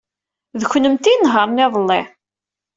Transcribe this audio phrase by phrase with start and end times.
[0.59, 2.01] D kennemti ay inehṛen iḍelli.